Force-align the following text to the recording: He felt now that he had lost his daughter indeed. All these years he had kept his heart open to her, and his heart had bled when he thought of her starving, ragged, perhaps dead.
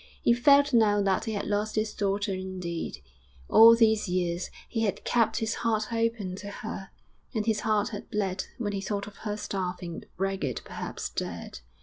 He 0.23 0.33
felt 0.33 0.73
now 0.73 0.99
that 1.03 1.25
he 1.25 1.33
had 1.33 1.45
lost 1.45 1.75
his 1.75 1.93
daughter 1.93 2.33
indeed. 2.33 3.03
All 3.47 3.75
these 3.75 4.09
years 4.09 4.49
he 4.67 4.81
had 4.81 5.03
kept 5.03 5.37
his 5.37 5.53
heart 5.61 5.93
open 5.93 6.35
to 6.37 6.49
her, 6.49 6.89
and 7.35 7.45
his 7.45 7.59
heart 7.59 7.89
had 7.89 8.09
bled 8.09 8.45
when 8.57 8.73
he 8.73 8.81
thought 8.81 9.05
of 9.05 9.17
her 9.17 9.37
starving, 9.37 10.03
ragged, 10.17 10.61
perhaps 10.65 11.07
dead. 11.07 11.59